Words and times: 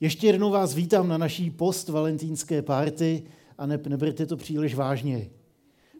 Ještě 0.00 0.26
jednou 0.26 0.50
vás 0.50 0.74
vítám 0.74 1.08
na 1.08 1.18
naší 1.18 1.50
post-valentínské 1.50 2.62
párty 2.62 3.22
a 3.58 3.66
ne, 3.66 3.78
neberte 3.88 4.26
to 4.26 4.36
příliš 4.36 4.74
vážně. 4.74 5.30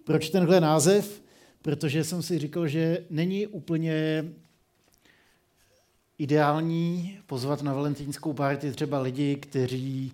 Proč 0.05 0.31
tenhle 0.31 0.61
název? 0.61 1.23
Protože 1.63 2.05
jsem 2.05 2.23
si 2.23 2.39
říkal, 2.39 2.69
že 2.69 3.05
není 3.11 3.47
úplně 3.47 4.25
ideální 6.19 7.19
pozvat 7.27 7.63
na 7.63 7.75
valentínskou 7.75 8.33
párty 8.33 8.73
třeba 8.73 9.01
lidi, 9.01 9.37
kteří, 9.37 10.13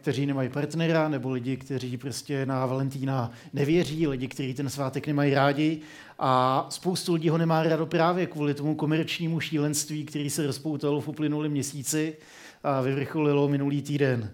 kteří 0.00 0.26
nemají 0.26 0.48
partnera, 0.48 1.08
nebo 1.08 1.30
lidi, 1.30 1.56
kteří 1.56 1.96
prostě 1.96 2.46
na 2.46 2.66
Valentína 2.66 3.30
nevěří, 3.52 4.06
lidi, 4.06 4.28
kteří 4.28 4.54
ten 4.54 4.70
svátek 4.70 5.06
nemají 5.06 5.34
rádi. 5.34 5.80
A 6.18 6.66
spoustu 6.70 7.14
lidí 7.14 7.28
ho 7.28 7.38
nemá 7.38 7.62
rádo 7.62 7.86
právě 7.86 8.26
kvůli 8.26 8.54
tomu 8.54 8.74
komerčnímu 8.74 9.40
šílenství, 9.40 10.04
který 10.04 10.30
se 10.30 10.46
rozpoutalo 10.46 11.00
v 11.00 11.08
uplynulém 11.08 11.52
měsíci 11.52 12.16
a 12.62 12.80
vyvrcholilo 12.80 13.48
minulý 13.48 13.82
týden. 13.82 14.30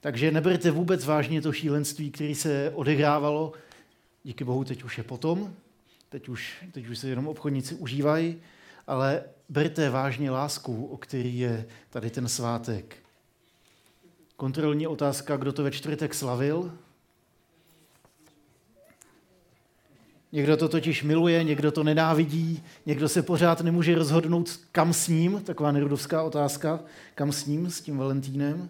Takže 0.00 0.30
neberte 0.30 0.70
vůbec 0.70 1.04
vážně 1.04 1.42
to 1.42 1.52
šílenství, 1.52 2.10
které 2.10 2.34
se 2.34 2.72
odehrávalo. 2.74 3.52
Díky 4.24 4.44
bohu 4.44 4.64
teď 4.64 4.84
už 4.84 4.98
je 4.98 5.04
potom, 5.04 5.54
teď 6.08 6.28
už, 6.28 6.64
teď 6.72 6.88
už 6.88 6.98
se 6.98 7.08
jenom 7.08 7.28
obchodníci 7.28 7.74
užívají, 7.74 8.36
ale 8.86 9.22
berte 9.48 9.90
vážně 9.90 10.30
lásku, 10.30 10.86
o 10.86 10.96
který 10.96 11.38
je 11.38 11.66
tady 11.90 12.10
ten 12.10 12.28
svátek. 12.28 13.01
Kontrolní 14.36 14.86
otázka, 14.86 15.36
kdo 15.36 15.52
to 15.52 15.62
ve 15.62 15.70
čtvrtek 15.70 16.14
slavil. 16.14 16.72
Někdo 20.32 20.56
to 20.56 20.68
totiž 20.68 21.02
miluje, 21.02 21.44
někdo 21.44 21.72
to 21.72 21.84
nenávidí, 21.84 22.62
někdo 22.86 23.08
se 23.08 23.22
pořád 23.22 23.60
nemůže 23.60 23.94
rozhodnout, 23.94 24.60
kam 24.72 24.92
s 24.92 25.08
ním, 25.08 25.40
taková 25.40 25.72
nerudovská 25.72 26.22
otázka, 26.22 26.80
kam 27.14 27.32
s 27.32 27.46
ním, 27.46 27.70
s 27.70 27.80
tím 27.80 27.96
Valentínem. 27.96 28.68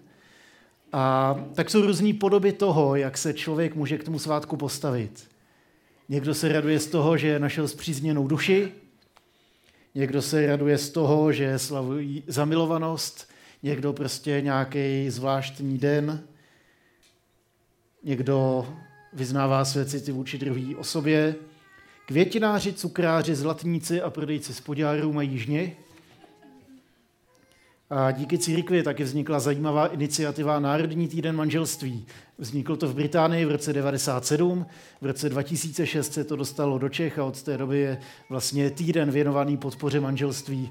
A 0.92 1.34
tak 1.54 1.70
jsou 1.70 1.82
různé 1.82 2.14
podoby 2.14 2.52
toho, 2.52 2.96
jak 2.96 3.18
se 3.18 3.34
člověk 3.34 3.74
může 3.74 3.98
k 3.98 4.04
tomu 4.04 4.18
svátku 4.18 4.56
postavit. 4.56 5.28
Někdo 6.08 6.34
se 6.34 6.48
raduje 6.48 6.80
z 6.80 6.86
toho, 6.86 7.16
že 7.16 7.38
našel 7.38 7.68
zpřízněnou 7.68 8.28
duši, 8.28 8.72
někdo 9.94 10.22
se 10.22 10.46
raduje 10.46 10.78
z 10.78 10.90
toho, 10.90 11.32
že 11.32 11.58
slavují 11.58 12.24
zamilovanost, 12.26 13.31
někdo 13.62 13.92
prostě 13.92 14.40
nějaký 14.40 15.10
zvláštní 15.10 15.78
den, 15.78 16.24
někdo 18.04 18.68
vyznává 19.12 19.64
své 19.64 19.84
city 19.84 20.12
vůči 20.12 20.38
druhé 20.38 20.76
osobě, 20.76 21.34
Květináři, 22.06 22.72
cukráři, 22.72 23.34
zlatníci 23.34 24.02
a 24.02 24.10
prodejci 24.10 24.54
spodňárů 24.54 25.12
mají 25.12 25.38
žně. 25.38 25.76
A 27.94 28.10
díky 28.10 28.38
církvi 28.38 28.82
taky 28.82 29.04
vznikla 29.04 29.40
zajímavá 29.40 29.86
iniciativa 29.86 30.60
Národní 30.60 31.08
týden 31.08 31.36
manželství. 31.36 32.06
Vzniklo 32.38 32.76
to 32.76 32.88
v 32.88 32.94
Británii 32.94 33.44
v 33.44 33.50
roce 33.50 33.72
1997, 33.72 34.66
v 35.00 35.06
roce 35.06 35.28
2006 35.28 36.12
se 36.12 36.24
to 36.24 36.36
dostalo 36.36 36.78
do 36.78 36.88
Čech 36.88 37.18
a 37.18 37.24
od 37.24 37.42
té 37.42 37.58
doby 37.58 37.78
je 37.78 37.98
vlastně 38.28 38.70
týden 38.70 39.10
věnovaný 39.10 39.56
podpoře 39.56 40.00
manželství. 40.00 40.70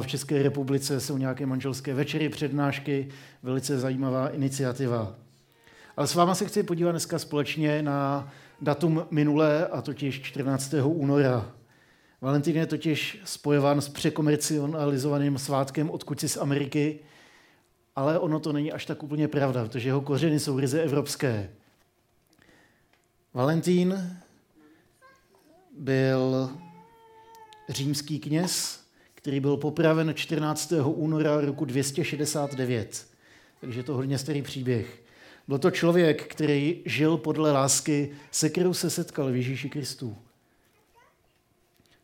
V 0.00 0.06
České 0.06 0.42
republice 0.42 1.00
jsou 1.00 1.18
nějaké 1.18 1.46
manželské 1.46 1.94
večery, 1.94 2.28
přednášky, 2.28 3.08
velice 3.42 3.78
zajímavá 3.78 4.28
iniciativa. 4.28 5.14
Ale 5.96 6.06
s 6.06 6.14
váma 6.14 6.34
se 6.34 6.44
chci 6.44 6.62
podívat 6.62 6.90
dneska 6.90 7.18
společně 7.18 7.82
na 7.82 8.28
datum 8.60 9.06
minulé, 9.10 9.66
a 9.66 9.82
totiž 9.82 10.22
14. 10.22 10.74
února. 10.84 11.50
Valentín 12.24 12.56
je 12.56 12.66
totiž 12.66 13.18
spojován 13.24 13.80
s 13.80 13.88
překomercionalizovaným 13.88 15.38
svátkem 15.38 15.90
odkud 15.90 16.20
z 16.20 16.36
Ameriky, 16.36 16.98
ale 17.96 18.18
ono 18.18 18.40
to 18.40 18.52
není 18.52 18.72
až 18.72 18.86
tak 18.86 19.02
úplně 19.02 19.28
pravda, 19.28 19.64
protože 19.64 19.88
jeho 19.88 20.00
kořeny 20.00 20.40
jsou 20.40 20.58
ryze 20.58 20.82
evropské. 20.82 21.50
Valentín 23.34 24.18
byl 25.78 26.50
římský 27.68 28.18
kněz, 28.18 28.80
který 29.14 29.40
byl 29.40 29.56
popraven 29.56 30.14
14. 30.14 30.72
února 30.84 31.40
roku 31.40 31.64
269. 31.64 33.06
Takže 33.60 33.82
to 33.82 33.94
hodně 33.94 34.18
starý 34.18 34.42
příběh. 34.42 35.02
Byl 35.48 35.58
to 35.58 35.70
člověk, 35.70 36.26
který 36.26 36.82
žil 36.84 37.16
podle 37.16 37.52
lásky, 37.52 38.10
se 38.30 38.48
kterou 38.48 38.74
se 38.74 38.90
setkal 38.90 39.32
v 39.32 39.36
Ježíši 39.36 39.68
Kristu. 39.68 40.16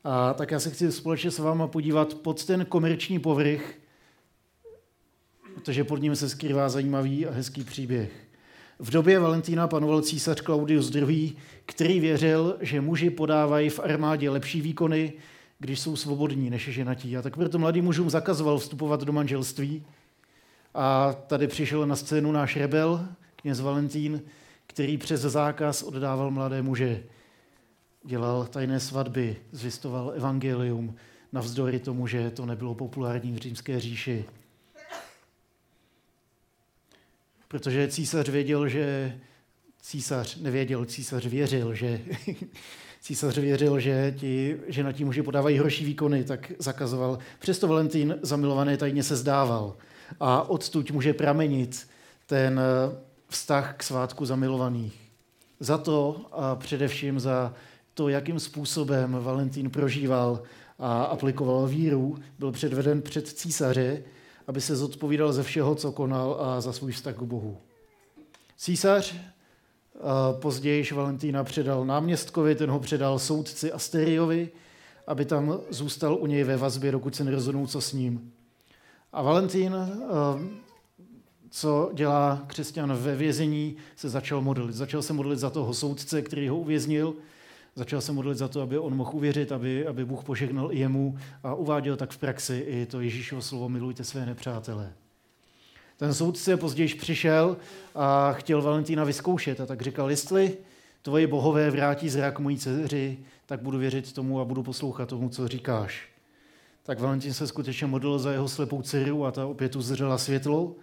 A 0.05 0.35
tak 0.35 0.51
já 0.51 0.61
se 0.61 0.71
chci 0.71 0.93
společně 0.93 1.31
s 1.31 1.39
váma 1.39 1.67
podívat 1.67 2.15
pod 2.15 2.45
ten 2.45 2.65
komerční 2.65 3.19
povrch, 3.19 3.75
protože 5.55 5.85
pod 5.85 5.97
ním 5.97 6.17
se 6.17 6.29
skrývá 6.29 6.69
zajímavý 6.69 7.27
a 7.27 7.33
hezký 7.33 7.65
příběh. 7.65 8.11
V 8.79 8.91
době 8.91 9.19
Valentína 9.19 9.69
panoval 9.69 10.03
císař 10.03 10.43
Claudius 10.43 10.95
II., 10.95 11.37
který 11.67 12.01
věřil, 12.01 12.57
že 12.61 12.81
muži 12.81 13.11
podávají 13.11 13.71
v 13.71 13.81
armádě 13.81 14.31
lepší 14.31 14.61
výkony, 14.61 15.13
když 15.59 15.81
jsou 15.81 15.97
svobodní 15.97 16.51
než 16.51 16.69
ženatí. 16.69 17.17
A 17.17 17.23
tak 17.23 17.37
proto 17.37 17.59
mladým 17.59 17.85
mužům 17.85 18.11
zakazoval 18.11 18.59
vstupovat 18.59 19.05
do 19.05 19.13
manželství. 19.13 19.85
A 20.75 21.13
tady 21.13 21.47
přišel 21.47 21.87
na 21.87 21.97
scénu 21.97 22.33
náš 22.33 22.57
rebel, 22.57 23.09
kněz 23.37 23.61
Valentín, 23.61 24.23
který 24.67 24.99
přes 24.99 25.21
zákaz 25.21 25.83
oddával 25.83 26.31
mladé 26.31 26.63
muže. 26.63 27.03
Dělal 28.05 28.47
tajné 28.47 28.81
svatby, 28.81 29.37
zvistoval 29.53 30.13
evangelium, 30.17 30.95
navzdory 31.33 31.79
tomu, 31.79 32.07
že 32.07 32.31
to 32.31 32.47
nebylo 32.47 32.75
populární 32.75 33.33
v 33.33 33.37
římské 33.37 33.81
říši. 33.81 34.25
Protože 37.49 37.89
císař 37.89 38.29
věděl, 38.29 38.69
že 38.69 39.19
císař 39.83 40.37
nevěděl, 40.37 40.85
císař 40.85 41.27
věřil, 41.27 41.75
že 41.75 42.01
císař 43.01 43.39
věřil, 43.39 43.81
že 43.81 44.15
ti 44.19 44.61
ženatí 44.69 45.05
muži 45.05 45.23
podávají 45.23 45.59
horší 45.59 45.85
výkony, 45.85 46.25
tak 46.25 46.53
zakazoval. 46.59 47.19
Přesto 47.39 47.69
Valentín 47.69 48.19
zamilované 48.23 48.77
tajně 48.77 49.03
se 49.03 49.17
zdával. 49.17 49.77
A 50.21 50.43
odtud 50.43 50.91
může 50.91 51.15
pramenit 51.15 51.89
ten 52.27 52.61
vztah 53.29 53.75
k 53.77 53.83
svátku 53.83 54.25
zamilovaných. 54.25 55.01
Za 55.61 55.79
to 55.79 56.27
a 56.33 56.57
především 56.57 57.21
za 57.21 57.55
to, 58.01 58.09
jakým 58.09 58.41
způsobem 58.41 59.17
Valentín 59.21 59.71
prožíval 59.71 60.43
a 60.79 61.03
aplikoval 61.03 61.67
víru, 61.67 62.17
byl 62.39 62.53
předveden 62.53 63.03
před 63.03 63.29
císaře, 63.29 64.03
aby 64.47 64.61
se 64.61 64.77
zodpovídal 64.77 65.33
ze 65.33 65.43
všeho, 65.43 65.75
co 65.75 65.93
konal 65.93 66.37
a 66.41 66.61
za 66.61 66.73
svůj 66.73 66.93
vztah 66.93 67.15
k 67.15 67.23
Bohu. 67.23 67.59
Císař 68.57 69.15
později 70.33 70.85
Valentína 70.93 71.45
předal 71.45 71.85
náměstkovi, 71.85 72.55
ten 72.55 72.71
ho 72.71 72.81
předal 72.81 73.19
soudci 73.19 73.73
Asteriovi, 73.73 74.49
aby 75.07 75.25
tam 75.25 75.59
zůstal 75.71 76.15
u 76.21 76.27
něj 76.27 76.45
ve 76.45 76.57
vazbě, 76.57 76.93
dokud 76.93 77.15
se 77.15 77.25
nerozhodnou, 77.25 77.67
co 77.67 77.81
s 77.81 77.93
ním. 77.93 78.33
A 79.13 79.23
Valentín 79.23 79.77
co 81.51 81.91
dělá 81.95 82.45
křesťan 82.47 82.93
ve 82.93 83.17
vězení, 83.17 83.77
se 83.97 84.09
začal 84.09 84.41
modlit. 84.41 84.75
Začal 84.75 85.03
se 85.03 85.13
modlit 85.13 85.39
za 85.39 85.51
toho 85.51 85.75
soudce, 85.75 86.23
který 86.23 86.49
ho 86.49 86.57
uvěznil, 86.57 87.15
začal 87.81 88.01
se 88.01 88.13
modlit 88.13 88.39
za 88.39 88.49
to, 88.49 88.61
aby 88.61 88.79
on 88.79 88.97
mohl 88.97 89.11
uvěřit, 89.15 89.53
aby, 89.53 89.87
aby 89.87 90.05
Bůh 90.05 90.25
požehnal 90.25 90.73
i 90.73 90.79
jemu 90.79 91.19
a 91.43 91.55
uváděl 91.55 91.97
tak 91.97 92.11
v 92.11 92.19
praxi 92.19 92.65
i 92.67 92.87
to 92.87 93.01
Ježíšovo 93.01 93.43
slovo 93.43 93.69
milujte 93.69 94.05
své 94.05 94.27
nepřátele. 94.27 94.93
Ten 95.97 96.15
soudce 96.15 96.57
později 96.57 96.95
přišel 96.95 97.57
a 97.95 98.33
chtěl 98.33 98.63
Valentína 98.63 99.05
vyzkoušet 99.05 99.61
a 99.61 99.67
tak 99.67 99.83
říkal, 99.83 100.11
jestli 100.11 100.57
tvoje 101.03 101.27
bohové 101.27 101.71
vrátí 101.71 102.09
zrak 102.09 102.39
mojí 102.39 102.59
dceři, 102.59 103.19
tak 103.47 103.63
budu 103.63 103.79
věřit 103.79 104.13
tomu 104.13 104.41
a 104.41 104.45
budu 104.45 104.63
poslouchat 104.63 105.09
tomu, 105.09 105.29
co 105.29 105.49
říkáš. 105.49 106.09
Tak 106.83 107.01
Valentín 107.01 107.33
se 107.33 107.47
skutečně 107.47 107.87
modlil 107.87 108.19
za 108.19 108.33
jeho 108.33 108.49
slepou 108.49 108.83
dceru 108.83 109.25
a 109.25 109.31
ta 109.31 109.47
opět 109.47 109.77
uzřela 109.77 110.19
světlo 110.19 110.75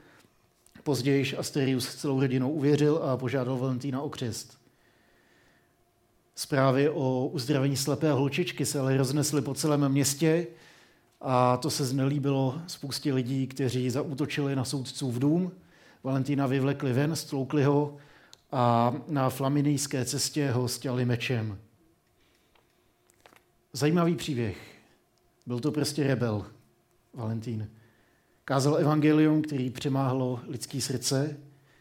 Později 0.83 1.38
Asterius 1.38 1.95
celou 1.95 2.21
rodinou 2.21 2.51
uvěřil 2.51 2.97
a 2.97 3.17
požádal 3.17 3.57
Valentína 3.57 4.01
o 4.01 4.09
křest. 4.09 4.66
Zprávy 6.37 6.89
o 6.89 7.27
uzdravení 7.27 7.77
slepé 7.77 8.11
holčičky 8.11 8.65
se 8.65 8.79
ale 8.79 8.97
roznesly 8.97 9.41
po 9.41 9.53
celém 9.53 9.89
městě 9.89 10.47
a 11.21 11.57
to 11.57 11.69
se 11.69 11.85
znelíbilo 11.85 12.61
spoustě 12.67 13.13
lidí, 13.13 13.47
kteří 13.47 13.89
zaútočili 13.89 14.55
na 14.55 14.65
soudcův 14.65 15.15
dům. 15.15 15.51
Valentína 16.03 16.47
vyvlekli 16.47 16.93
ven, 16.93 17.15
stloukli 17.15 17.63
ho 17.63 17.97
a 18.51 18.93
na 19.07 19.29
flaminijské 19.29 20.05
cestě 20.05 20.51
ho 20.51 20.67
stěli 20.67 21.05
mečem. 21.05 21.57
Zajímavý 23.73 24.15
příběh. 24.15 24.57
Byl 25.45 25.59
to 25.59 25.71
prostě 25.71 26.03
rebel, 26.03 26.45
Valentín. 27.13 27.69
Kázal 28.45 28.77
evangelium, 28.77 29.41
který 29.41 29.69
přemáhlo 29.69 30.39
lidský 30.47 30.81
srdce, 30.81 31.37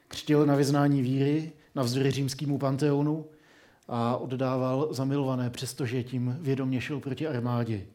křtil 0.08 0.46
na 0.46 0.54
vyznání 0.54 1.02
víry 1.02 1.52
navzdory 1.74 2.10
římskému 2.10 2.58
panteonu 2.58 3.26
a 3.88 4.16
oddával 4.16 4.88
zamilované, 4.90 5.50
přestože 5.50 6.02
tím 6.02 6.36
vědomě 6.40 6.80
šel 6.80 7.00
proti 7.00 7.26
armádě. 7.26 7.86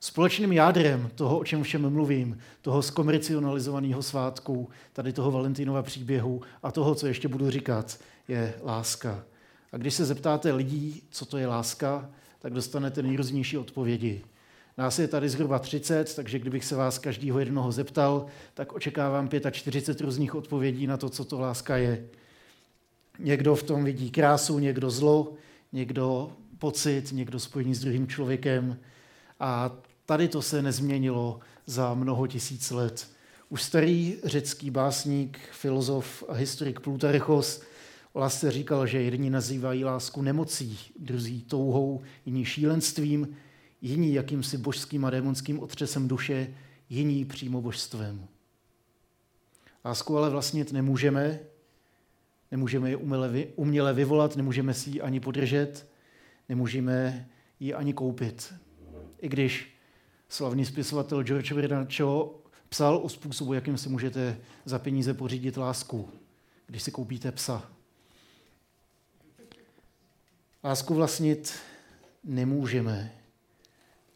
Společným 0.00 0.52
jádrem 0.52 1.10
toho, 1.14 1.38
o 1.38 1.44
čem 1.44 1.62
všem 1.62 1.90
mluvím, 1.90 2.38
toho 2.62 2.82
zkomercionalizovaného 2.82 4.02
svátku, 4.02 4.68
tady 4.92 5.12
toho 5.12 5.30
Valentinova 5.30 5.82
příběhu 5.82 6.42
a 6.62 6.72
toho, 6.72 6.94
co 6.94 7.06
ještě 7.06 7.28
budu 7.28 7.50
říkat, 7.50 7.98
je 8.28 8.54
láska. 8.62 9.24
A 9.72 9.76
když 9.76 9.94
se 9.94 10.04
zeptáte 10.04 10.52
lidí, 10.52 11.02
co 11.10 11.26
to 11.26 11.38
je 11.38 11.46
láska, 11.46 12.10
tak 12.38 12.52
dostanete 12.52 13.02
nejrůznější 13.02 13.58
odpovědi. 13.58 14.22
Nás 14.78 14.98
je 14.98 15.08
tady 15.08 15.28
zhruba 15.28 15.58
30, 15.58 16.14
takže 16.14 16.38
kdybych 16.38 16.64
se 16.64 16.76
vás 16.76 16.98
každýho 16.98 17.38
jednoho 17.38 17.72
zeptal, 17.72 18.26
tak 18.54 18.72
očekávám 18.72 19.28
45 19.50 20.04
různých 20.04 20.34
odpovědí 20.34 20.86
na 20.86 20.96
to, 20.96 21.08
co 21.08 21.24
to 21.24 21.40
láska 21.40 21.76
je. 21.76 22.08
Někdo 23.18 23.54
v 23.54 23.62
tom 23.62 23.84
vidí 23.84 24.10
krásu, 24.10 24.58
někdo 24.58 24.90
zlo, 24.90 25.34
někdo 25.72 26.32
pocit, 26.58 27.12
někdo 27.12 27.40
spojení 27.40 27.74
s 27.74 27.80
druhým 27.80 28.06
člověkem. 28.06 28.78
A 29.40 29.76
tady 30.06 30.28
to 30.28 30.42
se 30.42 30.62
nezměnilo 30.62 31.40
za 31.66 31.94
mnoho 31.94 32.26
tisíc 32.26 32.70
let. 32.70 33.08
Už 33.48 33.62
starý 33.62 34.16
řecký 34.24 34.70
básník, 34.70 35.38
filozof 35.52 36.24
a 36.28 36.34
historik 36.34 36.80
Plutarchos 36.80 37.62
o 38.12 38.20
lásce 38.20 38.50
říkal, 38.50 38.86
že 38.86 39.02
jedni 39.02 39.30
nazývají 39.30 39.84
lásku 39.84 40.22
nemocí, 40.22 40.78
druzí 40.98 41.42
touhou, 41.42 42.02
jiní 42.26 42.44
šílenstvím, 42.44 43.36
jiní 43.82 44.14
jakýmsi 44.14 44.58
božským 44.58 45.04
a 45.04 45.10
démonským 45.10 45.60
otřesem 45.60 46.08
duše, 46.08 46.54
jiní 46.90 47.24
přímo 47.24 47.62
božstvem. 47.62 48.28
Lásku 49.84 50.18
ale 50.18 50.30
vlastnit 50.30 50.72
nemůžeme, 50.72 51.40
nemůžeme 52.50 52.90
ji 52.90 52.96
uměle 53.56 53.94
vyvolat, 53.94 54.36
nemůžeme 54.36 54.74
si 54.74 54.90
ji 54.90 55.00
ani 55.00 55.20
podržet, 55.20 55.86
nemůžeme 56.48 57.28
ji 57.60 57.74
ani 57.74 57.92
koupit. 57.92 58.54
I 59.20 59.28
když 59.28 59.74
slavný 60.28 60.64
spisovatel 60.64 61.22
George 61.22 61.52
Bernard 61.52 61.88
psal 62.68 62.96
o 62.96 63.08
způsobu, 63.08 63.52
jakým 63.52 63.78
si 63.78 63.88
můžete 63.88 64.38
za 64.64 64.78
peníze 64.78 65.14
pořídit 65.14 65.56
lásku, 65.56 66.10
když 66.66 66.82
si 66.82 66.90
koupíte 66.90 67.32
psa. 67.32 67.70
Lásku 70.64 70.94
vlastnit 70.94 71.58
nemůžeme, 72.24 73.12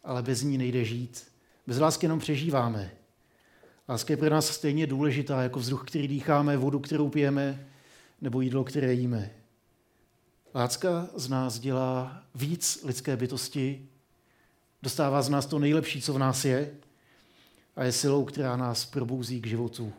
ale 0.05 0.23
bez 0.23 0.43
ní 0.43 0.59
nejde 0.59 0.85
žít. 0.85 1.33
Bez 1.67 1.79
lásky 1.79 2.07
jenom 2.07 2.19
přežíváme. 2.19 2.91
Láska 3.89 4.13
je 4.13 4.17
pro 4.17 4.31
nás 4.31 4.47
stejně 4.47 4.87
důležitá 4.87 5.43
jako 5.43 5.59
vzduch, 5.59 5.85
který 5.87 6.09
dýcháme, 6.09 6.57
vodu, 6.57 6.79
kterou 6.79 7.09
pijeme, 7.09 7.69
nebo 8.23 8.41
jídlo, 8.41 8.65
které 8.65 8.93
jíme. 8.93 9.31
Láska 10.55 11.09
z 11.15 11.29
nás 11.29 11.59
dělá 11.59 12.23
víc 12.35 12.83
lidské 12.85 13.17
bytosti, 13.17 13.89
dostává 14.83 15.23
z 15.23 15.29
nás 15.29 15.47
to 15.47 15.59
nejlepší, 15.59 16.03
co 16.03 16.13
v 16.13 16.19
nás 16.19 16.45
je 16.45 16.75
a 17.77 17.85
je 17.85 17.93
silou, 17.93 18.25
která 18.25 18.57
nás 18.57 18.85
probouzí 18.85 19.41
k 19.41 19.47
životu. 19.47 19.93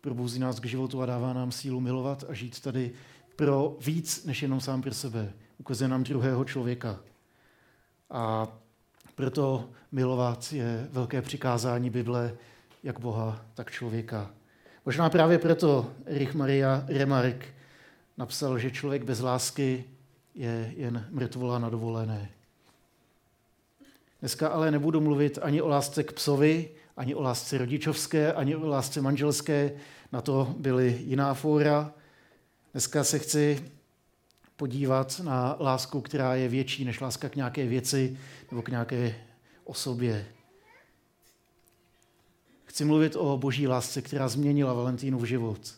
Probouzí 0.00 0.38
nás 0.38 0.60
k 0.60 0.66
životu 0.66 1.02
a 1.02 1.06
dává 1.06 1.32
nám 1.32 1.52
sílu 1.52 1.80
milovat 1.80 2.24
a 2.28 2.34
žít 2.34 2.60
tady 2.60 2.92
pro 3.36 3.76
víc, 3.80 4.24
než 4.24 4.42
jenom 4.42 4.60
sám 4.60 4.82
pro 4.82 4.94
sebe. 4.94 5.32
Ukazuje 5.58 5.88
nám 5.88 6.04
druhého 6.04 6.44
člověka. 6.44 7.00
A 8.10 8.48
proto 9.14 9.70
milovat 9.92 10.52
je 10.52 10.88
velké 10.90 11.22
přikázání 11.22 11.90
Bible, 11.90 12.34
jak 12.82 13.00
Boha, 13.00 13.46
tak 13.54 13.70
člověka. 13.70 14.30
Možná 14.84 15.10
právě 15.10 15.38
proto 15.38 15.90
Erich 16.06 16.34
Maria 16.34 16.84
Remark 16.88 17.46
napsal, 18.18 18.58
že 18.58 18.70
člověk 18.70 19.04
bez 19.04 19.20
lásky 19.20 19.84
je 20.34 20.72
jen 20.76 21.06
mrtvola 21.10 21.58
na 21.58 21.70
dovolené. 21.70 22.30
Dneska 24.20 24.48
ale 24.48 24.70
nebudu 24.70 25.00
mluvit 25.00 25.38
ani 25.42 25.62
o 25.62 25.68
lásce 25.68 26.04
k 26.04 26.12
psovi, 26.12 26.68
ani 26.96 27.14
o 27.14 27.22
lásce 27.22 27.58
rodičovské, 27.58 28.32
ani 28.32 28.56
o 28.56 28.66
lásce 28.66 29.00
manželské. 29.00 29.72
Na 30.12 30.20
to 30.20 30.54
byly 30.58 30.98
jiná 31.06 31.34
fóra. 31.34 31.92
Dneska 32.72 33.04
se 33.04 33.18
chci 33.18 33.64
podívat 34.56 35.20
na 35.24 35.56
lásku, 35.60 36.00
která 36.00 36.34
je 36.34 36.48
větší 36.48 36.84
než 36.84 37.00
láska 37.00 37.28
k 37.28 37.36
nějaké 37.36 37.66
věci 37.66 38.18
nebo 38.50 38.62
k 38.62 38.68
nějaké 38.68 39.14
osobě. 39.64 40.26
Chci 42.72 42.84
mluvit 42.84 43.16
o 43.16 43.38
boží 43.38 43.68
lásce, 43.68 44.02
která 44.02 44.28
změnila 44.28 44.72
Valentínův 44.72 45.24
život. 45.24 45.74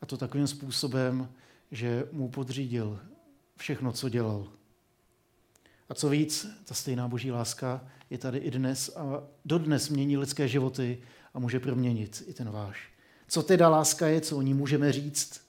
A 0.00 0.06
to 0.06 0.16
takovým 0.16 0.46
způsobem, 0.46 1.32
že 1.70 2.08
mu 2.12 2.28
podřídil 2.28 3.00
všechno, 3.56 3.92
co 3.92 4.08
dělal. 4.08 4.48
A 5.88 5.94
co 5.94 6.08
víc, 6.08 6.46
ta 6.64 6.74
stejná 6.74 7.08
boží 7.08 7.30
láska 7.30 7.88
je 8.10 8.18
tady 8.18 8.38
i 8.38 8.50
dnes 8.50 8.96
a 8.96 9.22
dodnes 9.44 9.88
mění 9.88 10.16
lidské 10.16 10.48
životy 10.48 11.02
a 11.34 11.38
může 11.38 11.60
proměnit 11.60 12.24
i 12.26 12.34
ten 12.34 12.50
váš. 12.50 12.92
Co 13.28 13.42
teda 13.42 13.68
láska 13.68 14.06
je, 14.06 14.20
co 14.20 14.36
o 14.36 14.42
ní 14.42 14.54
můžeme 14.54 14.92
říct? 14.92 15.40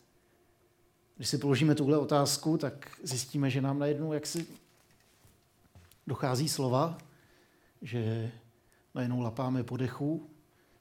Když 1.15 1.29
si 1.29 1.38
položíme 1.38 1.75
tuhle 1.75 1.97
otázku, 1.97 2.57
tak 2.57 3.00
zjistíme, 3.03 3.50
že 3.50 3.62
nám 3.62 3.79
najednou 3.79 4.13
jaksi 4.13 4.47
dochází 6.07 6.50
slova, 6.50 6.97
že 7.81 8.31
najednou 8.97 9.21
lapáme 9.21 9.63
po 9.63 9.77
dechu, 9.77 10.29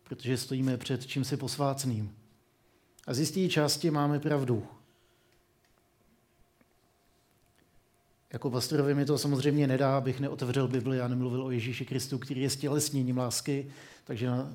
protože 0.02 0.36
stojíme 0.36 0.76
před 0.76 1.06
čímsi 1.06 1.36
posvácným. 1.36 2.14
A 3.06 3.14
z 3.14 3.18
jisté 3.18 3.48
části 3.48 3.90
máme 3.90 4.20
pravdu. 4.20 4.66
Jako 8.32 8.50
pastorovi 8.50 8.94
mi 8.94 9.04
to 9.04 9.18
samozřejmě 9.18 9.66
nedá, 9.66 9.96
abych 9.96 10.20
neotevřel 10.20 10.68
Bibli 10.68 11.00
a 11.00 11.08
nemluvil 11.08 11.44
o 11.44 11.50
Ježíši 11.50 11.84
Kristu, 11.84 12.18
který 12.18 12.40
je 12.40 12.50
stělesněním 12.50 13.18
lásky, 13.18 13.66
takže 14.04 14.26
na, 14.26 14.54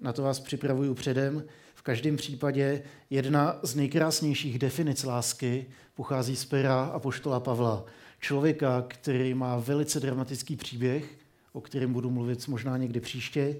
na 0.00 0.12
to 0.12 0.22
vás 0.22 0.40
připravuju 0.40 0.94
předem. 0.94 1.44
V 1.74 1.82
každém 1.82 2.16
případě 2.16 2.82
jedna 3.10 3.58
z 3.62 3.74
nejkrásnějších 3.74 4.58
definic 4.58 5.04
lásky 5.04 5.66
pochází 5.94 6.36
z 6.36 6.44
pera 6.44 6.84
a 6.84 6.98
poštola 6.98 7.40
Pavla. 7.40 7.84
Člověka, 8.20 8.84
který 8.88 9.34
má 9.34 9.56
velice 9.56 10.00
dramatický 10.00 10.56
příběh, 10.56 11.21
o 11.52 11.60
kterém 11.60 11.92
budu 11.92 12.10
mluvit 12.10 12.48
možná 12.48 12.76
někdy 12.76 13.00
příště. 13.00 13.56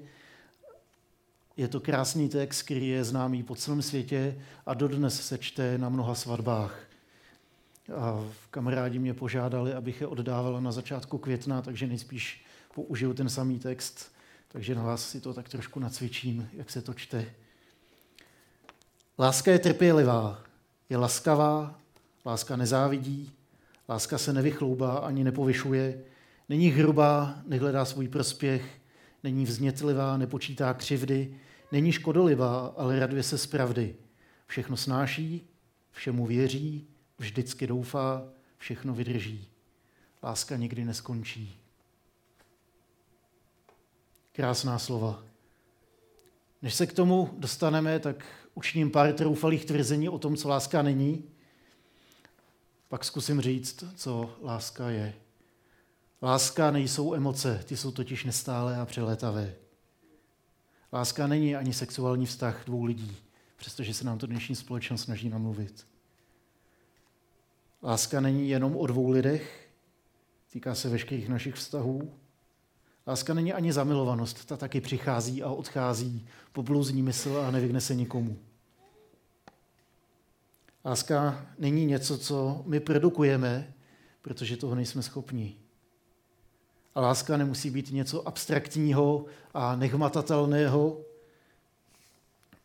Je 1.56 1.68
to 1.68 1.80
krásný 1.80 2.28
text, 2.28 2.62
který 2.62 2.88
je 2.88 3.04
známý 3.04 3.42
po 3.42 3.54
celém 3.54 3.82
světě 3.82 4.38
a 4.66 4.74
dodnes 4.74 5.26
se 5.26 5.38
čte 5.38 5.78
na 5.78 5.88
mnoha 5.88 6.14
svatbách. 6.14 6.80
A 7.96 8.24
kamarádi 8.50 8.98
mě 8.98 9.14
požádali, 9.14 9.74
abych 9.74 10.00
je 10.00 10.06
oddávala 10.06 10.60
na 10.60 10.72
začátku 10.72 11.18
května, 11.18 11.62
takže 11.62 11.86
nejspíš 11.86 12.44
použiju 12.74 13.14
ten 13.14 13.28
samý 13.28 13.58
text, 13.58 14.12
takže 14.48 14.74
na 14.74 14.82
vás 14.82 15.10
si 15.10 15.20
to 15.20 15.34
tak 15.34 15.48
trošku 15.48 15.80
nacvičím, 15.80 16.48
jak 16.52 16.70
se 16.70 16.82
to 16.82 16.94
čte. 16.94 17.26
Láska 19.18 19.50
je 19.52 19.58
trpělivá, 19.58 20.42
je 20.90 20.96
laskavá, 20.96 21.78
láska 22.26 22.56
nezávidí, 22.56 23.32
láska 23.88 24.18
se 24.18 24.32
nevychloubá 24.32 24.98
ani 24.98 25.24
nepovyšuje, 25.24 26.04
není 26.48 26.68
hrubá, 26.68 27.42
nehledá 27.46 27.84
svůj 27.84 28.08
prospěch, 28.08 28.80
není 29.22 29.44
vznětlivá, 29.44 30.16
nepočítá 30.16 30.74
křivdy, 30.74 31.36
není 31.72 31.92
škodolivá, 31.92 32.74
ale 32.76 33.00
raduje 33.00 33.22
se 33.22 33.38
z 33.38 33.46
pravdy. 33.46 33.96
Všechno 34.46 34.76
snáší, 34.76 35.48
všemu 35.90 36.26
věří, 36.26 36.86
vždycky 37.18 37.66
doufá, 37.66 38.28
všechno 38.58 38.94
vydrží. 38.94 39.48
Láska 40.22 40.56
nikdy 40.56 40.84
neskončí. 40.84 41.58
Krásná 44.32 44.78
slova. 44.78 45.24
Než 46.62 46.74
se 46.74 46.86
k 46.86 46.92
tomu 46.92 47.34
dostaneme, 47.38 47.98
tak 47.98 48.24
učiním 48.54 48.90
pár 48.90 49.12
troufalých 49.12 49.64
tvrzení 49.64 50.08
o 50.08 50.18
tom, 50.18 50.36
co 50.36 50.48
láska 50.48 50.82
není. 50.82 51.24
Pak 52.88 53.04
zkusím 53.04 53.40
říct, 53.40 53.84
co 53.96 54.36
láska 54.42 54.90
je. 54.90 55.14
Láska 56.22 56.70
nejsou 56.70 57.14
emoce, 57.14 57.60
ty 57.64 57.76
jsou 57.76 57.90
totiž 57.90 58.24
nestále 58.24 58.76
a 58.76 58.86
přelétavé. 58.86 59.54
Láska 60.92 61.26
není 61.26 61.56
ani 61.56 61.72
sexuální 61.72 62.26
vztah 62.26 62.64
dvou 62.66 62.84
lidí, 62.84 63.16
přestože 63.56 63.94
se 63.94 64.04
nám 64.04 64.18
to 64.18 64.26
dnešní 64.26 64.56
společnost 64.56 65.02
snaží 65.02 65.28
namluvit. 65.28 65.86
Láska 67.82 68.20
není 68.20 68.48
jenom 68.48 68.76
o 68.76 68.86
dvou 68.86 69.10
lidech, 69.10 69.68
týká 70.52 70.74
se 70.74 70.88
veškerých 70.88 71.28
našich 71.28 71.54
vztahů. 71.54 72.14
Láska 73.06 73.34
není 73.34 73.52
ani 73.52 73.72
zamilovanost, 73.72 74.44
ta 74.44 74.56
taky 74.56 74.80
přichází 74.80 75.42
a 75.42 75.50
odchází, 75.50 76.26
poblouzní 76.52 77.02
mysl 77.02 77.36
a 77.36 77.50
nevyhne 77.50 77.80
se 77.80 77.94
nikomu. 77.94 78.38
Láska 80.84 81.46
není 81.58 81.86
něco, 81.86 82.18
co 82.18 82.62
my 82.66 82.80
produkujeme, 82.80 83.74
protože 84.22 84.56
toho 84.56 84.74
nejsme 84.74 85.02
schopni. 85.02 85.61
A 86.94 87.00
láska 87.00 87.36
nemusí 87.36 87.70
být 87.70 87.90
něco 87.90 88.28
abstraktního 88.28 89.24
a 89.54 89.76
nehmatatelného, 89.76 91.00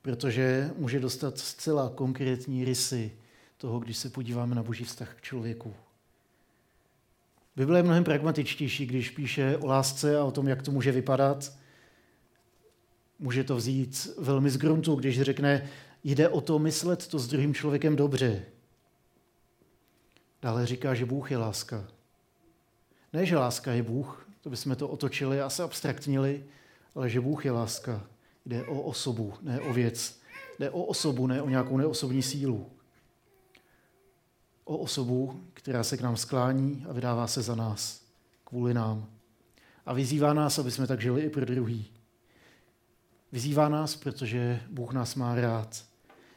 protože 0.01 0.71
může 0.77 0.99
dostat 0.99 1.37
zcela 1.37 1.91
konkrétní 1.95 2.65
rysy 2.65 3.11
toho, 3.57 3.79
když 3.79 3.97
se 3.97 4.09
podíváme 4.09 4.55
na 4.55 4.63
boží 4.63 4.83
vztah 4.83 5.15
k 5.15 5.21
člověku. 5.21 5.75
Bible 7.55 7.79
je 7.79 7.83
mnohem 7.83 8.03
pragmatičtější, 8.03 8.85
když 8.85 9.09
píše 9.09 9.57
o 9.57 9.67
lásce 9.67 10.17
a 10.17 10.23
o 10.23 10.31
tom, 10.31 10.47
jak 10.47 10.61
to 10.61 10.71
může 10.71 10.91
vypadat. 10.91 11.53
Může 13.19 13.43
to 13.43 13.55
vzít 13.55 14.07
velmi 14.17 14.49
z 14.49 14.57
gruntu, 14.57 14.95
když 14.95 15.21
řekne, 15.21 15.69
jde 16.03 16.29
o 16.29 16.41
to 16.41 16.59
myslet 16.59 17.07
to 17.07 17.19
s 17.19 17.27
druhým 17.27 17.53
člověkem 17.53 17.95
dobře. 17.95 18.45
Dále 20.41 20.65
říká, 20.65 20.93
že 20.93 21.05
Bůh 21.05 21.31
je 21.31 21.37
láska. 21.37 21.87
Ne, 23.13 23.25
že 23.25 23.37
láska 23.37 23.71
je 23.71 23.83
Bůh, 23.83 24.27
to 24.41 24.49
bychom 24.49 24.75
to 24.75 24.87
otočili 24.87 25.41
a 25.41 25.49
se 25.49 25.63
abstraktnili, 25.63 26.43
ale 26.95 27.09
že 27.09 27.21
Bůh 27.21 27.45
je 27.45 27.51
láska. 27.51 28.03
Jde 28.45 28.65
o 28.65 28.81
osobu, 28.81 29.33
ne 29.41 29.61
o 29.61 29.73
věc. 29.73 30.19
Jde 30.59 30.69
o 30.69 30.83
osobu, 30.83 31.27
ne 31.27 31.41
o 31.41 31.49
nějakou 31.49 31.77
neosobní 31.77 32.23
sílu. 32.23 32.69
O 34.63 34.77
osobu, 34.77 35.43
která 35.53 35.83
se 35.83 35.97
k 35.97 36.01
nám 36.01 36.17
sklání 36.17 36.85
a 36.89 36.93
vydává 36.93 37.27
se 37.27 37.41
za 37.41 37.55
nás, 37.55 38.01
kvůli 38.43 38.73
nám. 38.73 39.09
A 39.85 39.93
vyzývá 39.93 40.33
nás, 40.33 40.59
aby 40.59 40.71
jsme 40.71 40.87
tak 40.87 41.01
žili 41.01 41.21
i 41.21 41.29
pro 41.29 41.45
druhý. 41.45 41.85
Vyzývá 43.31 43.69
nás, 43.69 43.95
protože 43.95 44.61
Bůh 44.69 44.93
nás 44.93 45.15
má 45.15 45.35
rád. 45.35 45.85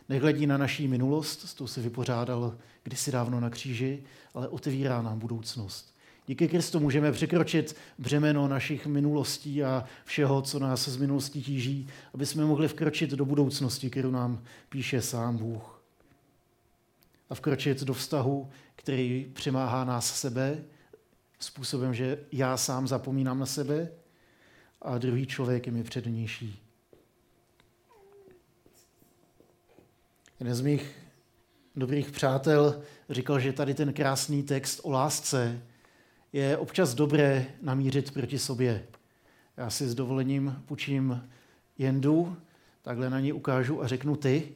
Nehledí 0.08 0.46
na 0.46 0.56
naší 0.56 0.88
minulost, 0.88 1.40
s 1.40 1.54
tou 1.54 1.66
se 1.66 1.80
vypořádal 1.80 2.56
kdysi 2.82 3.12
dávno 3.12 3.40
na 3.40 3.50
kříži, 3.50 4.04
ale 4.34 4.48
otevírá 4.48 5.02
nám 5.02 5.18
budoucnost. 5.18 5.94
Díky 6.30 6.48
Kristu 6.48 6.80
můžeme 6.80 7.12
překročit 7.12 7.76
břemeno 7.98 8.48
našich 8.48 8.86
minulostí 8.86 9.64
a 9.64 9.84
všeho, 10.04 10.42
co 10.42 10.58
nás 10.58 10.88
z 10.88 10.96
minulosti 10.96 11.42
tíží, 11.42 11.88
aby 12.14 12.26
jsme 12.26 12.44
mohli 12.44 12.68
vkročit 12.68 13.10
do 13.10 13.24
budoucnosti, 13.24 13.90
kterou 13.90 14.10
nám 14.10 14.42
píše 14.68 15.02
sám 15.02 15.36
Bůh. 15.36 15.82
A 17.30 17.34
vkročit 17.34 17.82
do 17.82 17.94
vztahu, 17.94 18.50
který 18.76 19.30
přemáhá 19.32 19.84
nás 19.84 20.20
sebe, 20.20 20.64
způsobem, 21.38 21.94
že 21.94 22.18
já 22.32 22.56
sám 22.56 22.88
zapomínám 22.88 23.38
na 23.38 23.46
sebe 23.46 23.88
a 24.82 24.98
druhý 24.98 25.26
člověk 25.26 25.66
je 25.66 25.72
mi 25.72 25.84
přednější. 25.84 26.62
Jeden 30.40 30.54
z 30.54 30.60
mých 30.60 30.96
dobrých 31.76 32.10
přátel 32.10 32.82
říkal, 33.08 33.40
že 33.40 33.52
tady 33.52 33.74
ten 33.74 33.92
krásný 33.92 34.42
text 34.42 34.80
o 34.82 34.90
lásce 34.90 35.62
je 36.32 36.56
občas 36.56 36.94
dobré 36.94 37.46
namířit 37.62 38.10
proti 38.10 38.38
sobě. 38.38 38.86
Já 39.56 39.70
si 39.70 39.88
s 39.88 39.94
dovolením 39.94 40.62
půjčím 40.66 41.30
jendu, 41.78 42.36
takhle 42.82 43.10
na 43.10 43.20
ní 43.20 43.32
ukážu 43.32 43.82
a 43.82 43.86
řeknu 43.86 44.16
ty, 44.16 44.54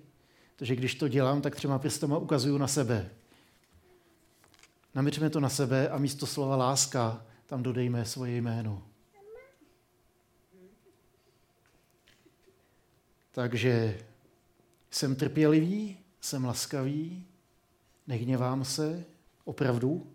protože 0.56 0.76
když 0.76 0.94
to 0.94 1.08
dělám, 1.08 1.42
tak 1.42 1.56
třema 1.56 1.78
prstama 1.78 2.18
ukazuju 2.18 2.58
na 2.58 2.68
sebe. 2.68 3.10
Namířme 4.94 5.30
to 5.30 5.40
na 5.40 5.48
sebe 5.48 5.88
a 5.88 5.98
místo 5.98 6.26
slova 6.26 6.56
láska 6.56 7.26
tam 7.46 7.62
dodejme 7.62 8.04
svoje 8.04 8.36
jméno. 8.36 8.82
Takže 13.32 13.98
jsem 14.90 15.16
trpělivý, 15.16 15.98
jsem 16.20 16.44
laskavý, 16.44 17.26
nehněvám 18.06 18.64
se, 18.64 19.04
opravdu, 19.44 20.13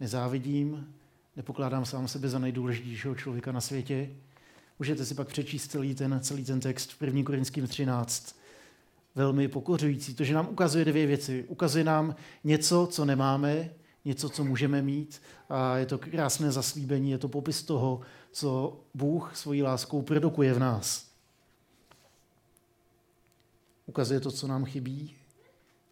nezávidím, 0.00 0.94
nepokládám 1.36 1.84
sám 1.84 2.08
sebe 2.08 2.28
za 2.28 2.38
nejdůležitějšího 2.38 3.14
člověka 3.14 3.52
na 3.52 3.60
světě. 3.60 4.10
Můžete 4.78 5.04
si 5.04 5.14
pak 5.14 5.28
přečíst 5.28 5.70
celý 5.70 5.94
ten, 5.94 6.20
celý 6.22 6.44
ten 6.44 6.60
text 6.60 6.92
v 6.92 7.02
1. 7.02 7.22
Korinským 7.22 7.66
13. 7.66 8.36
Velmi 9.14 9.48
pokořující. 9.48 10.14
To, 10.14 10.24
že 10.24 10.34
nám 10.34 10.48
ukazuje 10.48 10.84
dvě 10.84 11.06
věci. 11.06 11.44
Ukazuje 11.48 11.84
nám 11.84 12.14
něco, 12.44 12.88
co 12.90 13.04
nemáme, 13.04 13.70
něco, 14.04 14.28
co 14.28 14.44
můžeme 14.44 14.82
mít 14.82 15.22
a 15.48 15.76
je 15.76 15.86
to 15.86 15.98
krásné 15.98 16.52
zaslíbení, 16.52 17.10
je 17.10 17.18
to 17.18 17.28
popis 17.28 17.62
toho, 17.62 18.00
co 18.32 18.80
Bůh 18.94 19.36
svojí 19.36 19.62
láskou 19.62 20.02
produkuje 20.02 20.54
v 20.54 20.58
nás. 20.58 21.08
Ukazuje 23.86 24.20
to, 24.20 24.30
co 24.30 24.46
nám 24.46 24.64
chybí 24.64 25.14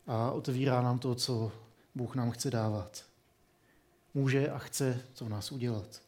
a 0.06 0.30
otevírá 0.30 0.82
nám 0.82 0.98
to, 0.98 1.14
co 1.14 1.52
Bůh 1.94 2.14
nám 2.14 2.30
chce 2.30 2.50
dávat 2.50 3.05
může 4.16 4.50
a 4.50 4.58
chce 4.58 5.02
co 5.14 5.24
v 5.24 5.28
nás 5.28 5.52
udělat. 5.52 6.02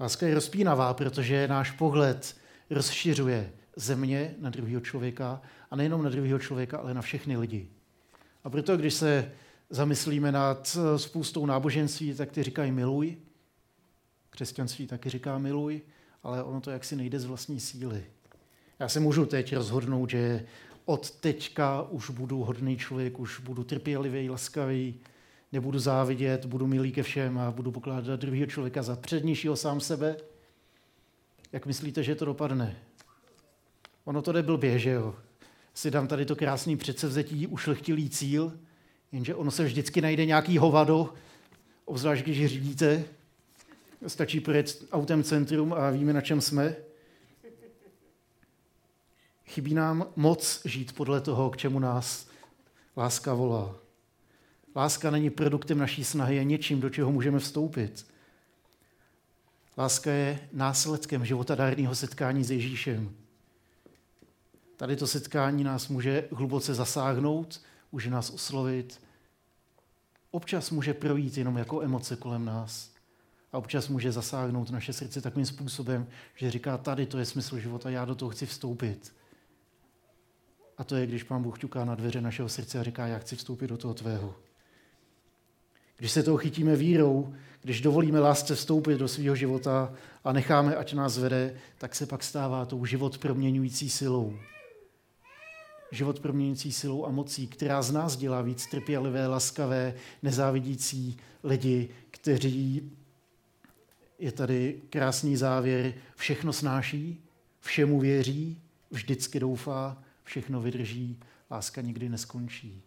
Láska 0.00 0.26
je 0.26 0.34
rozpínavá, 0.34 0.94
protože 0.94 1.48
náš 1.48 1.70
pohled 1.70 2.36
rozšiřuje 2.70 3.52
země 3.76 4.34
na 4.38 4.50
druhého 4.50 4.80
člověka 4.80 5.42
a 5.70 5.76
nejenom 5.76 6.02
na 6.02 6.10
druhého 6.10 6.38
člověka, 6.38 6.78
ale 6.78 6.94
na 6.94 7.02
všechny 7.02 7.36
lidi. 7.36 7.68
A 8.44 8.50
proto, 8.50 8.76
když 8.76 8.94
se 8.94 9.32
zamyslíme 9.70 10.32
nad 10.32 10.78
spoustou 10.96 11.46
náboženství, 11.46 12.14
tak 12.14 12.32
ty 12.32 12.42
říkají 12.42 12.72
miluj, 12.72 13.16
křesťanství 14.30 14.86
taky 14.86 15.10
říká 15.10 15.38
miluj, 15.38 15.82
ale 16.22 16.42
ono 16.42 16.60
to 16.60 16.70
jaksi 16.70 16.96
nejde 16.96 17.20
z 17.20 17.24
vlastní 17.24 17.60
síly. 17.60 18.04
Já 18.78 18.88
se 18.88 19.00
můžu 19.00 19.26
teď 19.26 19.54
rozhodnout, 19.54 20.10
že 20.10 20.46
od 20.84 21.10
teďka 21.10 21.82
už 21.82 22.10
budu 22.10 22.44
hodný 22.44 22.76
člověk, 22.76 23.18
už 23.18 23.40
budu 23.40 23.64
trpělivý, 23.64 24.30
laskavý, 24.30 25.00
nebudu 25.52 25.78
závidět, 25.78 26.46
budu 26.46 26.66
milý 26.66 26.92
ke 26.92 27.02
všem 27.02 27.38
a 27.38 27.50
budu 27.50 27.72
pokládat 27.72 28.20
druhého 28.20 28.46
člověka 28.46 28.82
za 28.82 28.96
přednějšího 28.96 29.56
sám 29.56 29.80
sebe? 29.80 30.16
Jak 31.52 31.66
myslíte, 31.66 32.02
že 32.02 32.14
to 32.14 32.24
dopadne? 32.24 32.76
Ono 34.04 34.22
to 34.22 34.32
jde 34.32 34.42
blbě, 34.42 34.78
že 34.78 34.90
jo? 34.90 35.14
Si 35.74 35.90
dám 35.90 36.08
tady 36.08 36.24
to 36.24 36.36
krásný 36.36 36.76
předsevzetí, 36.76 37.46
ušlechtilý 37.46 38.10
cíl, 38.10 38.52
jenže 39.12 39.34
ono 39.34 39.50
se 39.50 39.64
vždycky 39.64 40.00
najde 40.00 40.26
nějaký 40.26 40.58
hovado, 40.58 41.14
obzvlášť 41.84 42.22
když 42.22 42.46
řídíte, 42.46 43.04
stačí 44.06 44.40
projet 44.40 44.84
autem 44.92 45.22
centrum 45.22 45.72
a 45.72 45.90
víme, 45.90 46.12
na 46.12 46.20
čem 46.20 46.40
jsme. 46.40 46.76
Chybí 49.46 49.74
nám 49.74 50.06
moc 50.16 50.62
žít 50.64 50.92
podle 50.92 51.20
toho, 51.20 51.50
k 51.50 51.56
čemu 51.56 51.78
nás 51.78 52.28
láska 52.96 53.34
volá. 53.34 53.87
Láska 54.76 55.10
není 55.10 55.30
produktem 55.30 55.78
naší 55.78 56.04
snahy, 56.04 56.36
je 56.36 56.44
něčím, 56.44 56.80
do 56.80 56.90
čeho 56.90 57.12
můžeme 57.12 57.38
vstoupit. 57.38 58.06
Láska 59.78 60.10
je 60.10 60.48
následkem 60.52 61.24
životadárného 61.24 61.94
setkání 61.94 62.44
s 62.44 62.50
Ježíšem. 62.50 63.14
Tady 64.76 64.96
to 64.96 65.06
setkání 65.06 65.64
nás 65.64 65.88
může 65.88 66.28
hluboce 66.32 66.74
zasáhnout, 66.74 67.60
může 67.92 68.10
nás 68.10 68.30
oslovit. 68.30 69.00
Občas 70.30 70.70
může 70.70 70.94
projít 70.94 71.38
jenom 71.38 71.56
jako 71.56 71.82
emoce 71.82 72.16
kolem 72.16 72.44
nás. 72.44 72.90
A 73.52 73.58
občas 73.58 73.88
může 73.88 74.12
zasáhnout 74.12 74.70
naše 74.70 74.92
srdce 74.92 75.20
takovým 75.20 75.46
způsobem, 75.46 76.06
že 76.34 76.50
říká, 76.50 76.78
tady 76.78 77.06
to 77.06 77.18
je 77.18 77.24
smysl 77.24 77.58
života, 77.58 77.90
já 77.90 78.04
do 78.04 78.14
toho 78.14 78.30
chci 78.30 78.46
vstoupit. 78.46 79.14
A 80.78 80.84
to 80.84 80.96
je, 80.96 81.06
když 81.06 81.22
pán 81.22 81.42
Bůh 81.42 81.58
ťuká 81.58 81.84
na 81.84 81.94
dveře 81.94 82.20
našeho 82.20 82.48
srdce 82.48 82.80
a 82.80 82.82
říká, 82.82 83.06
já 83.06 83.18
chci 83.18 83.36
vstoupit 83.36 83.66
do 83.66 83.76
toho 83.76 83.94
tvého. 83.94 84.34
Když 85.98 86.12
se 86.12 86.22
toho 86.22 86.36
chytíme 86.36 86.76
vírou, 86.76 87.34
když 87.62 87.80
dovolíme 87.80 88.20
lásce 88.20 88.54
vstoupit 88.54 88.98
do 88.98 89.08
svého 89.08 89.36
života 89.36 89.94
a 90.24 90.32
necháme, 90.32 90.76
ať 90.76 90.94
nás 90.94 91.18
vede, 91.18 91.54
tak 91.78 91.94
se 91.94 92.06
pak 92.06 92.22
stává 92.22 92.64
tou 92.64 92.84
život 92.84 93.18
proměňující 93.18 93.90
silou. 93.90 94.38
Život 95.90 96.20
proměňující 96.20 96.72
silou 96.72 97.04
a 97.06 97.10
mocí, 97.10 97.46
která 97.46 97.82
z 97.82 97.92
nás 97.92 98.16
dělá 98.16 98.42
víc 98.42 98.66
trpělivé, 98.66 99.26
laskavé, 99.26 99.94
nezávidící 100.22 101.16
lidi, 101.44 101.88
kteří, 102.10 102.92
je 104.18 104.32
tady 104.32 104.80
krásný 104.90 105.36
závěr, 105.36 105.94
všechno 106.16 106.52
snáší, 106.52 107.24
všemu 107.60 108.00
věří, 108.00 108.58
vždycky 108.90 109.40
doufá, 109.40 110.02
všechno 110.24 110.60
vydrží, 110.60 111.18
láska 111.50 111.80
nikdy 111.80 112.08
neskončí. 112.08 112.82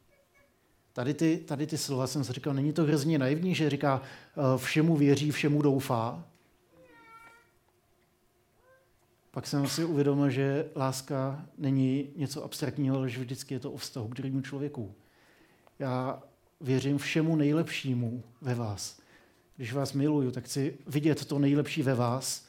Tady 1.01 1.13
ty, 1.13 1.37
tady 1.37 1.67
ty 1.67 1.77
slova 1.77 2.07
jsem 2.07 2.23
si 2.23 2.33
říkal, 2.33 2.53
není 2.53 2.73
to 2.73 2.83
hrozně 2.83 3.19
naivní, 3.19 3.55
že 3.55 3.69
říká, 3.69 4.01
eh, 4.01 4.57
všemu 4.57 4.95
věří, 4.95 5.31
všemu 5.31 5.61
doufá. 5.61 6.25
Pak 9.31 9.47
jsem 9.47 9.67
si 9.67 9.83
uvědomil, 9.83 10.29
že 10.29 10.69
láska 10.75 11.45
není 11.57 12.09
něco 12.15 12.43
abstraktního, 12.43 12.97
ale 12.97 13.09
že 13.09 13.19
vždycky 13.19 13.53
je 13.53 13.59
to 13.59 13.71
o 13.71 13.77
vztahu 13.77 14.07
k 14.07 14.15
druhému 14.15 14.41
člověku. 14.41 14.95
Já 15.79 16.23
věřím 16.61 16.97
všemu 16.97 17.35
nejlepšímu 17.35 18.23
ve 18.41 18.55
vás. 18.55 18.99
Když 19.57 19.73
vás 19.73 19.93
miluju, 19.93 20.31
tak 20.31 20.45
chci 20.45 20.77
vidět 20.87 21.25
to 21.25 21.39
nejlepší 21.39 21.83
ve 21.83 21.95
vás. 21.95 22.45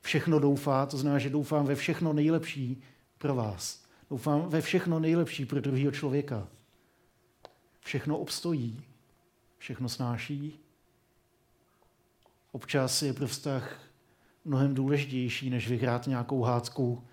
Všechno 0.00 0.38
doufá, 0.38 0.86
to 0.86 0.96
znamená, 0.96 1.18
že 1.18 1.30
doufám 1.30 1.66
ve 1.66 1.74
všechno 1.74 2.12
nejlepší 2.12 2.82
pro 3.18 3.34
vás. 3.34 3.82
Doufám 4.10 4.48
ve 4.48 4.60
všechno 4.60 5.00
nejlepší 5.00 5.46
pro 5.46 5.60
druhého 5.60 5.92
člověka 5.92 6.48
všechno 7.80 8.18
obstojí, 8.18 8.82
všechno 9.58 9.88
snáší. 9.88 10.60
Občas 12.52 13.02
je 13.02 13.12
pro 13.12 13.26
vztah 13.26 13.80
mnohem 14.44 14.74
důležitější, 14.74 15.50
než 15.50 15.68
vyhrát 15.68 16.06
nějakou 16.06 16.42
hádku, 16.42 17.04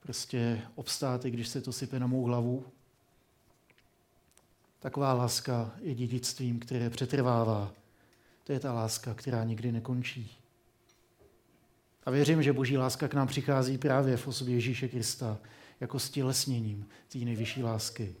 prostě 0.00 0.62
obstát, 0.74 1.24
i 1.24 1.30
když 1.30 1.48
se 1.48 1.60
to 1.60 1.72
sype 1.72 2.00
na 2.00 2.06
mou 2.06 2.24
hlavu. 2.24 2.64
Taková 4.80 5.12
láska 5.12 5.70
je 5.80 5.94
dědictvím, 5.94 6.58
které 6.58 6.90
přetrvává 6.90 7.72
To 8.44 8.52
je 8.52 8.60
ta 8.60 8.72
láska, 8.72 9.14
která 9.14 9.44
nikdy 9.44 9.72
nekončí. 9.72 10.38
A 12.04 12.10
věřím, 12.10 12.42
že 12.42 12.52
boží 12.52 12.78
láska 12.78 13.08
k 13.08 13.14
nám 13.14 13.28
přichází 13.28 13.78
právě 13.78 14.16
v 14.16 14.28
osobě 14.28 14.54
Ježíše 14.54 14.88
Krista, 14.88 15.38
jako 15.80 15.98
stělesněním 15.98 16.88
té 17.08 17.18
nejvyšší 17.18 17.62
lásky. 17.62 18.16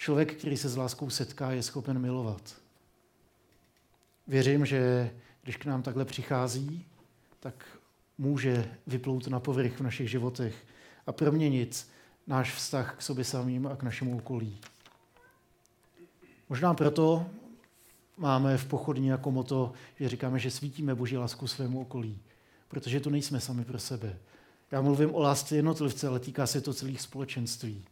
Člověk, 0.00 0.34
který 0.34 0.56
se 0.56 0.68
s 0.68 0.76
láskou 0.76 1.10
setká, 1.10 1.50
je 1.50 1.62
schopen 1.62 1.98
milovat. 1.98 2.54
Věřím, 4.26 4.66
že 4.66 5.10
když 5.42 5.56
k 5.56 5.64
nám 5.64 5.82
takhle 5.82 6.04
přichází, 6.04 6.86
tak 7.40 7.78
může 8.18 8.70
vyplout 8.86 9.26
na 9.26 9.40
povrch 9.40 9.72
v 9.72 9.80
našich 9.80 10.10
životech 10.10 10.54
a 11.06 11.12
proměnit 11.12 11.88
náš 12.26 12.54
vztah 12.54 12.96
k 12.98 13.02
sobě 13.02 13.24
samým 13.24 13.66
a 13.66 13.76
k 13.76 13.82
našemu 13.82 14.18
okolí. 14.18 14.58
Možná 16.48 16.74
proto 16.74 17.26
máme 18.16 18.58
v 18.58 18.66
pochodní 18.66 19.06
jako 19.06 19.30
moto, 19.30 19.72
že 19.98 20.08
říkáme, 20.08 20.38
že 20.38 20.50
svítíme 20.50 20.94
Boží 20.94 21.16
lásku 21.16 21.46
svému 21.46 21.80
okolí, 21.80 22.18
protože 22.68 23.00
to 23.00 23.10
nejsme 23.10 23.40
sami 23.40 23.64
pro 23.64 23.78
sebe. 23.78 24.18
Já 24.70 24.80
mluvím 24.80 25.14
o 25.14 25.20
lásce 25.20 25.56
jednotlivce, 25.56 26.08
ale 26.08 26.20
týká 26.20 26.46
se 26.46 26.60
to 26.60 26.74
celých 26.74 27.00
společenství. 27.00 27.84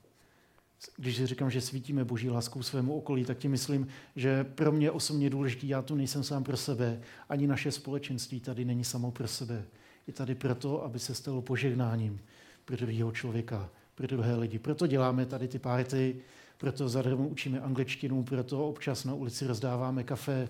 Když 0.97 1.25
říkám, 1.25 1.50
že 1.50 1.61
svítíme 1.61 2.04
Boží 2.04 2.30
láskou 2.30 2.62
svému 2.62 2.97
okolí, 2.97 3.25
tak 3.25 3.38
tím 3.38 3.50
myslím, 3.50 3.87
že 4.16 4.44
pro 4.44 4.73
mě 4.73 4.90
osobně 4.90 5.30
důležitý, 5.30 5.68
já 5.68 5.82
tu 5.82 5.94
nejsem 5.94 6.25
sám 6.25 6.44
pro 6.44 6.56
sebe, 6.56 7.00
ani 7.28 7.47
naše 7.47 7.73
společenství 7.73 8.40
tady 8.40 8.64
není 8.64 8.85
samo 8.85 9.11
pro 9.11 9.28
sebe. 9.28 9.64
Je 10.06 10.12
tady 10.12 10.35
proto, 10.35 10.85
aby 10.85 10.99
se 10.99 11.14
stalo 11.14 11.42
požehnáním 11.42 12.20
pro 12.64 12.76
druhého 12.76 13.12
člověka, 13.12 13.70
pro 13.94 14.06
druhé 14.06 14.37
lidi. 14.37 14.58
Proto 14.58 14.87
děláme 14.87 15.26
tady 15.26 15.49
ty 15.49 15.58
párty, 15.58 16.16
proto 16.58 16.88
zadarmo 16.88 17.28
učíme 17.28 17.61
angličtinu, 17.61 18.23
proto 18.23 18.68
občas 18.68 19.04
na 19.04 19.14
ulici 19.14 19.47
rozdáváme 19.47 20.04
kafe, 20.04 20.49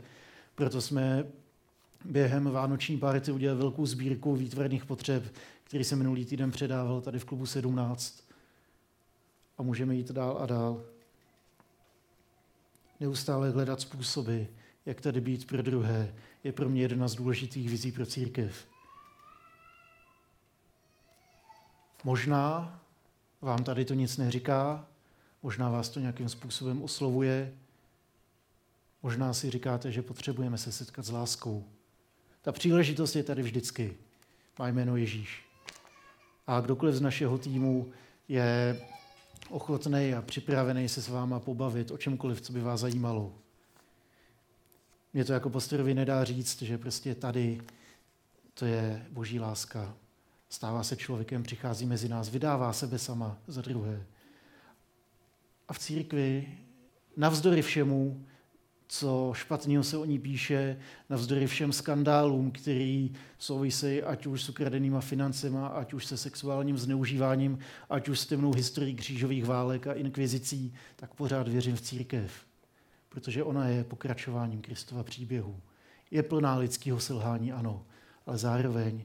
proto 0.54 0.80
jsme 0.80 1.25
během 2.04 2.44
vánoční 2.44 2.99
párty 2.99 3.32
udělali 3.32 3.61
velkou 3.61 3.87
sbírku 3.87 4.37
výtvarných 4.37 4.85
potřeb, 4.85 5.35
který 5.64 5.85
se 5.85 5.97
minulý 5.97 6.25
týden 6.25 6.50
předával 6.50 7.00
tady 7.00 7.18
v 7.18 7.25
klubu 7.25 7.47
17. 7.47 8.27
A 9.58 9.62
můžeme 9.62 9.94
jít 9.94 10.10
dál 10.10 10.38
a 10.40 10.46
dál. 10.46 10.84
Neustále 13.00 13.50
hledat 13.50 13.80
způsoby, 13.80 14.42
jak 14.86 15.00
tady 15.00 15.20
být 15.20 15.46
pro 15.46 15.62
druhé, 15.62 16.14
je 16.44 16.52
pro 16.52 16.68
mě 16.68 16.82
jedna 16.82 17.08
z 17.08 17.14
důležitých 17.14 17.70
vizí 17.70 17.92
pro 17.92 18.06
církev. 18.06 18.66
Možná 22.04 22.80
vám 23.40 23.64
tady 23.64 23.84
to 23.84 23.94
nic 23.94 24.16
neříká, 24.16 24.86
možná 25.42 25.70
vás 25.70 25.88
to 25.88 26.00
nějakým 26.00 26.28
způsobem 26.28 26.82
oslovuje, 26.82 27.54
možná 29.02 29.32
si 29.32 29.50
říkáte, 29.50 29.92
že 29.92 30.02
potřebujeme 30.02 30.58
se 30.58 30.72
setkat 30.72 31.04
s 31.04 31.10
láskou. 31.10 31.64
Ta 32.42 32.52
příležitost 32.52 33.16
je 33.16 33.22
tady 33.22 33.42
vždycky. 33.42 33.96
Má 34.58 34.68
jméno 34.68 34.96
Ježíš. 34.96 35.44
A 36.46 36.60
kdokoliv 36.60 36.94
z 36.94 37.00
našeho 37.00 37.38
týmu 37.38 37.92
je 38.28 38.80
ochotný 39.50 40.14
a 40.14 40.23
připravený 40.23 40.88
se 40.88 41.02
s 41.02 41.09
váma 41.09 41.40
pobavit 41.40 41.90
o 41.90 41.99
čemkoliv, 41.99 42.40
co 42.40 42.52
by 42.52 42.61
vás 42.61 42.81
zajímalo. 42.81 43.35
Mě 45.12 45.25
to 45.25 45.33
jako 45.33 45.50
pastorovi 45.50 45.95
nedá 45.95 46.25
říct, 46.25 46.62
že 46.62 46.78
prostě 46.78 47.14
tady 47.14 47.61
to 48.55 48.64
je 48.64 49.07
boží 49.11 49.40
láska. 49.40 49.95
Stává 50.49 50.83
se 50.83 50.97
člověkem, 50.97 51.43
přichází 51.43 51.87
mezi 51.87 52.09
nás, 52.09 52.28
vydává 52.28 52.73
sebe 52.73 52.99
sama 52.99 53.38
za 53.47 53.62
druhé. 53.62 54.07
A 55.69 55.73
v 55.73 55.78
církvi, 55.78 56.59
navzdory 57.17 57.62
všemu, 57.62 58.26
co 58.88 59.33
špatného 59.35 59.85
se 59.85 59.97
o 59.97 60.04
ní 60.04 60.18
píše, 60.18 60.76
navzdory 61.11 61.47
všem 61.47 61.73
skandálům, 61.73 62.50
který 62.50 63.12
souvisejí 63.38 64.02
ať 64.02 64.26
už 64.26 64.43
s 64.43 64.49
ukradenýma 64.49 65.00
financema, 65.00 65.67
ať 65.67 65.93
už 65.93 66.06
se 66.06 66.17
sexuálním 66.17 66.78
zneužíváním, 66.78 67.58
ať 67.91 68.08
už 68.08 68.21
s 68.21 68.26
temnou 68.26 68.52
historií 68.52 68.95
křížových 68.95 69.45
válek 69.45 69.86
a 69.86 69.93
inkvizicí, 69.93 70.75
tak 70.97 71.15
pořád 71.15 71.49
věřím 71.49 71.76
v 71.76 71.80
církev, 71.80 72.32
protože 73.08 73.45
ona 73.45 73.69
je 73.69 73.84
pokračováním 73.84 74.60
Kristova 74.60 75.02
příběhu. 75.02 75.60
Je 76.10 76.23
plná 76.23 76.56
lidského 76.56 77.00
selhání, 77.00 77.52
ano, 77.52 77.86
ale 78.26 78.39
zároveň 78.39 79.04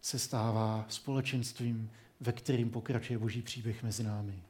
se 0.00 0.18
stává 0.18 0.86
společenstvím, 0.88 1.90
ve 2.20 2.32
kterým 2.32 2.70
pokračuje 2.70 3.18
boží 3.18 3.42
příběh 3.42 3.82
mezi 3.82 4.02
námi. 4.02 4.42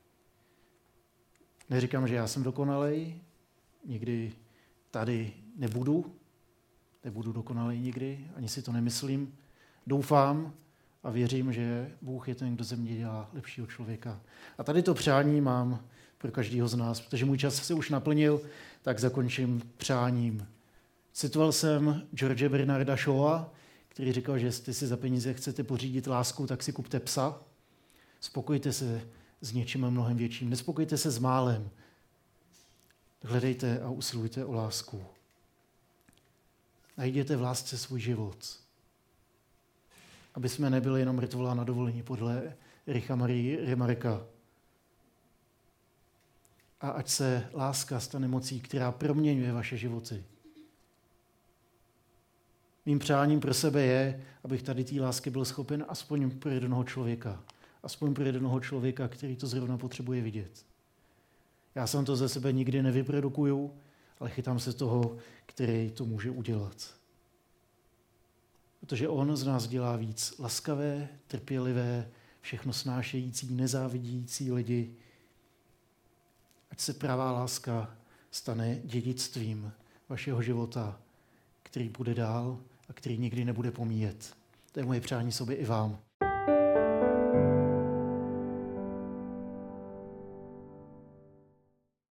Neříkám, 1.71 2.09
že 2.09 2.15
já 2.15 2.27
jsem 2.27 2.43
dokonalej, 2.43 3.21
nikdy 3.85 4.33
tady 4.91 5.33
nebudu, 5.57 6.15
nebudu 7.05 7.33
dokonalý 7.33 7.81
nikdy, 7.81 8.27
ani 8.37 8.49
si 8.49 8.63
to 8.63 8.73
nemyslím. 8.73 9.35
Doufám 9.87 10.53
a 11.03 11.11
věřím, 11.11 11.53
že 11.53 11.93
Bůh 12.03 12.29
je 12.29 12.35
ten, 12.35 12.55
kdo 12.55 12.65
ze 12.65 12.77
mě 12.77 12.97
dělá 12.97 13.31
lepšího 13.33 13.67
člověka. 13.67 14.21
A 14.59 14.65
tady 14.65 14.83
to 14.83 14.95
přání 14.95 15.41
mám 15.41 15.85
pro 16.19 16.33
každého 16.33 16.69
z 16.69 16.75
nás, 16.75 17.01
protože 17.01 17.25
můj 17.25 17.39
čas 17.39 17.55
se 17.55 17.75
už 17.75 17.91
naplnil, 17.91 18.41
tak 18.83 18.99
zakončím 18.99 19.63
přáním. 19.77 20.47
Citoval 21.13 21.53
jsem 21.53 22.03
George 22.15 22.49
Bernarda 22.49 22.97
Shawa, 22.97 23.53
který 23.89 24.13
říkal, 24.13 24.39
že 24.39 24.47
jestli 24.47 24.75
si 24.75 24.87
za 24.87 24.97
peníze 24.97 25.35
chcete 25.35 25.65
pořídit 25.65 26.07
lásku, 26.07 26.47
tak 26.47 26.63
si 26.63 26.73
kupte 26.73 27.01
psa. 27.01 27.39
Spokojte 28.21 28.73
se 28.73 29.01
s 29.41 29.53
něčím 29.53 29.91
mnohem 29.91 30.17
větším. 30.17 30.51
Nespokojte 30.51 30.97
se 30.99 31.11
s 31.11 31.19
málem. 31.19 31.71
Hledejte 33.23 33.81
a 33.81 33.91
usilujte 33.91 34.45
o 34.45 34.53
lásku. 34.53 35.07
Najděte 36.97 37.37
v 37.37 37.43
lásce 37.43 37.79
svůj 37.79 38.01
život. 38.01 38.59
Aby 40.35 40.49
jsme 40.49 40.71
nebyli 40.71 41.01
jenom 41.01 41.17
mrtvolá 41.17 41.55
na 41.55 41.65
dovolení 41.65 42.03
podle 42.03 42.57
Richa 42.87 43.17
Marie 43.17 43.67
Remareka. 43.67 44.27
A 46.81 46.91
ať 46.91 47.09
se 47.09 47.51
láska 47.53 48.01
stane 48.01 48.29
mocí, 48.29 48.61
která 48.61 48.93
proměňuje 48.93 49.53
vaše 49.53 49.77
životy. 49.77 50.25
Mým 52.87 52.99
přáním 52.99 53.41
pro 53.41 53.55
sebe 53.55 53.83
je, 53.83 54.25
abych 54.45 54.63
tady 54.63 54.85
té 54.85 55.01
lásky 55.01 55.31
byl 55.31 55.45
schopen 55.45 55.85
aspoň 55.89 56.31
pro 56.31 56.51
jednoho 56.51 56.85
člověka. 56.85 57.45
Aspoň 57.83 58.15
pro 58.15 58.25
jednoho 58.25 58.61
člověka, 58.61 59.09
který 59.09 59.37
to 59.37 59.47
zrovna 59.47 59.79
potřebuje 59.79 60.23
vidět. 60.23 60.70
Já 61.75 61.87
jsem 61.87 62.05
to 62.05 62.17
ze 62.17 62.29
sebe 62.29 62.53
nikdy 62.53 62.83
nevyprodukuju, 62.83 63.75
ale 64.21 64.31
chytám 64.31 64.61
se 64.61 64.73
toho, 64.73 65.17
který 65.47 65.91
to 65.91 66.05
může 66.05 66.31
udělat. 66.31 66.95
Protože 68.81 69.09
on 69.09 69.37
z 69.37 69.47
nás 69.47 69.67
dělá 69.67 69.97
víc 69.97 70.35
laskavé, 70.39 71.09
trpělivé, 71.27 72.11
všechno 72.41 72.73
snášející, 72.73 73.55
nezávidící 73.55 74.53
lidi. 74.53 74.95
Ať 76.71 76.81
se 76.81 76.93
pravá 76.93 77.33
láska 77.33 77.97
stane 78.31 78.81
dědictvím 78.85 79.73
vašeho 80.09 80.43
života, 80.43 81.01
který 81.63 81.89
bude 81.89 82.15
dál 82.15 82.59
a 82.89 82.93
který 82.93 83.19
nikdy 83.19 83.45
nebude 83.45 83.71
pomíjet. 83.71 84.37
To 84.73 84.81
je 84.81 84.87
moje 84.87 85.01
přání 85.01 85.33
sobě 85.33 85.57
i 85.57 85.65
vám. 85.65 85.99